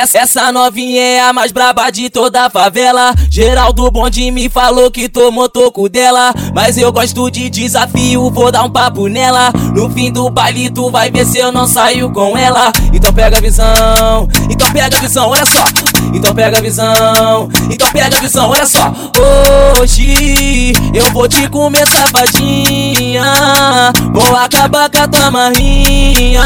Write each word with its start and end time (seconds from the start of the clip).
Essa, 0.00 0.16
essa 0.20 0.50
novinha 0.50 0.98
é 0.98 1.20
a 1.20 1.30
mais 1.30 1.52
braba 1.52 1.90
de 1.90 2.08
toda 2.08 2.46
a 2.46 2.48
favela. 2.48 3.14
Geraldo 3.28 3.90
Bonde 3.90 4.30
me 4.30 4.48
falou 4.48 4.90
que 4.90 5.10
tomou 5.10 5.46
toco 5.46 5.90
dela. 5.90 6.32
Mas 6.54 6.78
eu 6.78 6.90
gosto 6.90 7.30
de 7.30 7.50
desafio, 7.50 8.30
vou 8.30 8.50
dar 8.50 8.62
um 8.62 8.70
papo 8.70 9.08
nela. 9.08 9.52
No 9.74 9.90
fim 9.90 10.10
do 10.10 10.30
baile, 10.30 10.70
tu 10.70 10.90
vai 10.90 11.10
ver 11.10 11.26
se 11.26 11.36
eu 11.36 11.52
não 11.52 11.66
saio 11.66 12.10
com 12.14 12.34
ela. 12.34 12.72
Então 12.94 13.12
pega 13.12 13.36
a 13.36 13.40
visão, 13.42 14.26
então 14.48 14.72
pega 14.72 14.96
a 14.96 15.00
visão, 15.00 15.28
olha 15.28 15.44
só. 15.44 15.64
Então 16.14 16.34
pega 16.34 16.56
a 16.56 16.60
visão, 16.62 17.48
então 17.70 17.92
pega 17.92 18.16
a 18.16 18.20
visão, 18.20 18.48
olha 18.48 18.64
só. 18.64 18.90
Hoje 19.82 20.72
eu 20.94 21.12
vou 21.12 21.28
te 21.28 21.46
comer 21.50 21.86
safadinha. 21.86 22.99
Vou 25.00 25.06
acabar 25.06 25.08
com 25.08 25.16
a 25.16 25.20
tua 25.20 25.30
marrinha. 25.30 26.42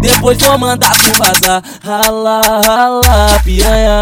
Depois 0.00 0.38
vou 0.38 0.58
mandar 0.58 0.96
tu 0.96 1.12
vazar. 1.18 1.62
Rala, 1.84 2.40
rala, 2.64 3.40
piranha. 3.44 4.00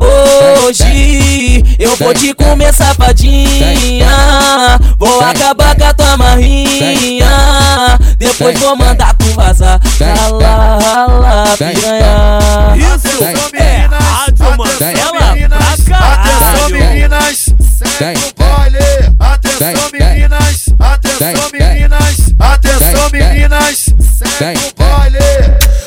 Hoje 0.00 1.62
eu 1.78 1.94
vou 1.96 2.12
te 2.12 2.34
comer 2.34 2.74
safadinha. 2.74 4.08
Vou 4.98 5.20
acabar 5.20 5.76
com 5.76 5.84
a 5.84 5.94
tua 5.94 6.16
marrinha. 6.16 7.98
Depois 8.18 8.58
vou 8.58 8.76
mandar 8.76 9.14
tu 9.14 9.26
vazar. 9.34 9.80
Rala, 10.00 10.78
rala, 10.82 11.56
piranha. 11.56 12.74
Isso 12.76 13.24
é 13.24 13.86
Rádio 13.86 14.56
Mandela 14.56 15.12
pra 15.84 15.98
Atenção 15.98 16.68
meninas, 16.70 17.46
segue 17.98 18.20
o 18.26 18.34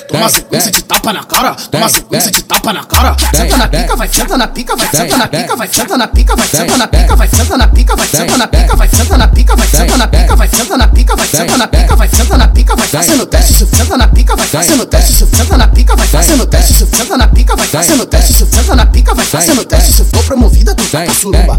Toma 0.10 0.28
sequência 0.28 0.72
de 0.72 0.82
tapa 0.82 1.14
na 1.14 1.24
cara, 1.24 1.56
toma 1.70 1.88
sequência 1.88 2.32
de 2.32 2.42
tapa 2.42 2.74
na 2.74 2.84
cara. 2.84 3.16
Senta 3.32 3.58
na 3.58 3.68
pica, 3.68 3.96
vai, 3.96 4.10
senta 4.10 4.38
na 4.38 4.48
pica, 4.48 4.76
vai, 4.76 4.88
senta 4.90 5.18
na 5.18 5.28
pica, 5.28 5.56
vai, 5.56 5.68
senta 5.68 5.98
na 5.98 6.08
pica, 6.08 6.36
vai, 6.36 6.48
senta 6.48 6.78
na 6.78 6.88
pica, 6.88 7.16
vai, 7.16 7.28
senta 7.28 7.58
na 7.58 7.68
pica, 7.68 7.96
vai, 7.96 8.08
senta 8.08 8.38
na 8.38 8.48
pica, 8.48 8.76
vai, 8.76 8.88
senta 8.88 9.18
na 9.18 9.28
pica, 9.28 9.56
vai, 9.56 9.68
senta 9.68 9.98
na 9.98 10.08
pica, 10.08 10.36
vai, 10.36 10.48
senta 10.50 10.78
na 10.78 10.88
pica, 10.88 11.16
vai, 11.16 11.30
senta 11.30 11.58
na 11.58 11.68
pica, 11.68 11.96
vai, 11.96 12.10
senta 12.10 12.38
na 12.38 12.48
pica, 12.48 12.76
vai, 12.76 12.88
fazendo 12.88 13.26
teste, 13.28 13.66
senta 13.66 13.98
na 13.98 14.08
pica, 14.08 14.36
vai, 14.36 14.48
fazendo 14.48 14.86
teste, 14.86 15.28
senta 15.28 15.58
na 15.58 15.68
pica, 15.68 15.96
vai, 15.96 16.08
fazendo 16.08 16.46
teste, 16.48 16.74
senta 16.74 17.18
na 17.18 17.28
pica, 17.28 17.56
vai, 17.56 17.68
fazendo 17.68 18.06
teste, 18.06 18.34
senta 18.46 18.76
na 18.76 18.86
pica, 18.88 19.14
vai, 19.14 19.26
fazendo 19.26 19.64
teste. 19.64 19.94
Se 19.94 20.06
for 20.06 20.24
promovida, 20.24 20.74
tu 20.74 20.84
vai 20.92 21.10
suruba. 21.14 21.56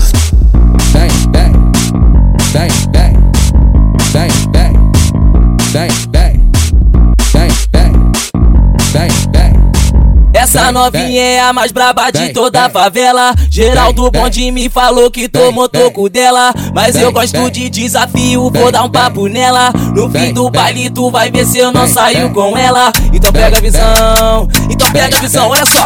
Essa 10.51 10.73
novinha 10.73 11.23
é 11.23 11.41
a 11.43 11.53
mais 11.53 11.71
braba 11.71 12.11
de 12.11 12.33
toda 12.33 12.65
a 12.65 12.69
favela. 12.69 13.33
Geraldo 13.49 14.11
Bonde 14.11 14.51
me 14.51 14.69
falou 14.69 15.09
que 15.09 15.29
tomou 15.29 15.69
toco 15.69 16.09
dela. 16.09 16.53
Mas 16.75 16.97
eu 16.97 17.13
gosto 17.13 17.49
de 17.53 17.71
desafio, 17.71 18.51
vou 18.51 18.73
dar 18.73 18.83
um 18.83 18.91
papo 18.91 19.29
nela. 19.29 19.73
No 19.95 20.11
fim 20.11 20.33
do 20.33 20.51
baile, 20.51 20.91
tu 20.91 21.09
vai 21.09 21.31
ver 21.31 21.47
se 21.47 21.59
eu 21.59 21.71
não 21.73 21.87
saio 21.87 22.31
com 22.31 22.59
ela. 22.59 22.93
Então 23.13 23.33
pega 23.33 23.59
a 23.59 23.61
visão, 23.61 24.49
então 24.69 24.91
pega 24.91 25.17
a 25.17 25.21
visão, 25.21 25.49
olha 25.51 25.65
só. 25.65 25.85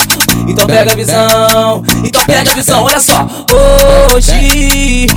Então 0.48 0.66
pega 0.66 0.92
a 0.92 0.94
visão, 0.94 1.84
então 2.02 2.24
pega 2.24 2.50
a 2.50 2.54
visão, 2.54 2.84
olha 2.84 3.00
só. 3.00 3.26
Hoje 4.14 4.32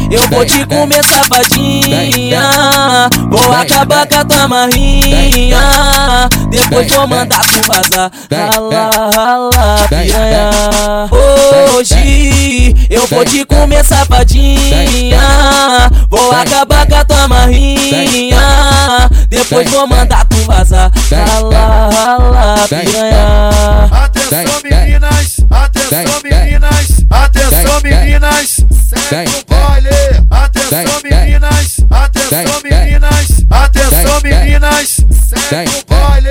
eu 0.09 0.27
vou 0.29 0.45
te 0.45 0.65
comer 0.65 1.03
safadinha. 1.03 2.41
Vou 3.29 3.53
acabar 3.53 4.07
com 4.07 4.15
a 4.19 4.25
tua 4.25 4.47
marrinha. 4.47 5.59
Depois 6.49 6.91
vou 6.91 7.07
mandar 7.07 7.41
tu 7.45 7.61
vazar. 7.67 8.11
Rala, 8.31 8.89
rala, 9.13 9.87
piranha. 9.89 11.09
Hoje 11.75 12.75
eu 12.89 13.05
vou 13.07 13.25
te 13.25 13.43
comer 13.45 13.85
safadinha. 13.85 15.19
Vou 16.09 16.31
acabar 16.31 16.87
com 16.87 16.95
a 16.95 17.05
tua 17.05 17.27
marrinha. 17.27 19.09
Depois 19.29 19.69
vou 19.69 19.87
mandar 19.87 20.25
tu 20.25 20.37
vazar. 20.45 20.91
Rala, 21.11 21.89
rala, 21.93 22.67
piranha. 22.69 23.16
Baile. 35.49 36.29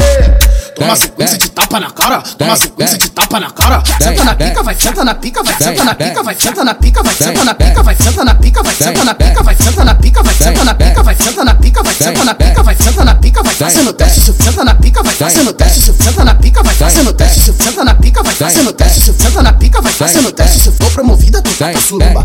Toma 0.75 0.94
sequência 0.94 1.38
de 1.38 1.49
tapa 1.49 1.81
na 1.81 1.91
cara, 1.91 2.21
toma 2.37 2.54
sequência 2.54 2.99
de 2.99 3.09
tapa 3.09 3.41
na 3.41 3.50
cara. 3.50 3.82
Senta 3.99 4.25
na 4.25 4.34
pica, 4.34 4.62
vai, 4.62 4.75
senta 4.75 5.04
na 5.04 5.15
pica, 5.15 5.43
vai, 5.43 5.54
senta 5.54 5.84
na 5.84 5.94
pica, 5.94 6.22
vai, 6.22 6.34
senta 6.34 6.65
na 6.65 6.75
pica, 6.75 7.03
vai, 7.03 7.15
senta 7.15 7.44
na 7.44 7.54
pica, 7.54 7.82
vai, 7.82 7.94
senta 7.97 8.25
na 8.25 8.34
pica, 8.34 8.62
vai, 8.62 8.75
senta 8.75 9.04
na 9.04 9.15
pica, 9.15 9.43
vai, 9.43 9.54
senta 9.54 9.84
na 9.84 9.94
pica, 9.94 10.22
vai, 10.22 10.34
senta 10.34 10.65
na 10.65 10.75
pica, 10.75 11.03
vai, 11.03 11.15
senta 11.16 11.44
na 11.44 11.54
pica, 11.54 11.82
vai, 11.82 11.97
senta 11.97 12.25
na 12.25 12.34
pica, 12.34 12.62
vai, 12.62 12.77
senta 12.77 13.04
na 13.04 13.15
pica, 13.15 13.43
vai, 13.43 13.54
fazendo 13.54 13.93
teste, 13.94 14.32
senta 14.32 14.65
na 14.65 14.75
pica, 14.75 15.03
vai, 15.03 15.15
fazendo 15.15 15.53
teste, 15.53 15.93
senta 15.93 16.25
na 16.25 16.34
pica, 16.34 16.62
vai, 16.62 16.75
fazendo 16.75 17.12
teste, 17.12 17.53
senta 17.53 17.84
na 17.84 17.94
pica, 17.94 18.22
vai, 18.22 18.34
fazendo 18.34 18.72
teste, 18.72 19.12
senta 19.12 19.43
na 19.43 19.53
pica, 19.54 19.81
vai, 19.81 19.93
fazendo 19.93 20.33
teste. 20.33 20.60
Se 20.60 20.71
for 20.72 20.91
promovida, 20.91 21.41
tu 21.41 21.50
pra 21.53 21.81
suruba. 21.81 22.25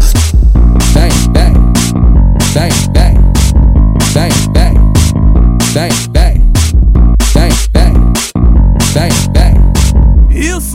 Bang, 0.94 1.28
bang, 1.31 1.53
bang, 2.53 2.88
bang, 2.94 3.21